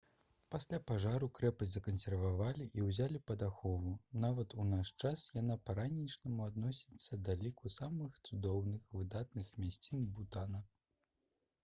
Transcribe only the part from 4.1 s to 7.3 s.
нават у наш час яна па-ранейшаму адносіцца